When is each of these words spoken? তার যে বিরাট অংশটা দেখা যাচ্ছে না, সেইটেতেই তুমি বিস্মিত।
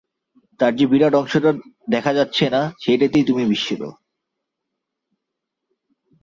তার 0.59 0.71
যে 0.75 0.85
বিরাট 0.85 1.13
অংশটা 1.15 1.51
দেখা 1.89 2.11
যাচ্ছে 2.13 2.45
না, 2.49 2.61
সেইটেতেই 2.81 3.23
তুমি 3.23 3.43
বিস্মিত। 3.45 3.81